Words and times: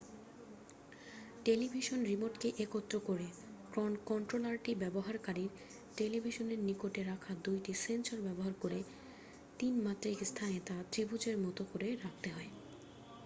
television 1.45 1.99
রিমোটকে 2.03 2.49
একত্র 2.59 2.95
করে 2.99 3.27
কন্ট্রোলারটি 4.05 4.71
ব্যবহারকারীর 4.75 5.51
টেলিভিশনের 5.97 6.59
নিকটে 6.59 7.01
রাখা 7.03 7.31
2 7.45 7.65
টি 7.65 7.73
সেন্সর 7.83 8.19
ব্যবহার 8.21 8.53
করে 8.63 8.79
3-মাত্রিক 9.59 10.19
স্থানে 10.23 10.57
তা 10.67 10.75
ত্রিভুজের 10.91 11.35
মত 11.37 11.57
করে 11.71 11.87
রাখতে 12.03 12.29
হয় 12.29 12.49